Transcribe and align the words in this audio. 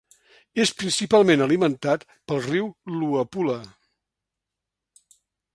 És 0.63 0.71
principalment 0.79 1.43
alimentat 1.47 2.07
pel 2.33 2.41
riu 2.47 2.71
Luapula. 2.97 3.59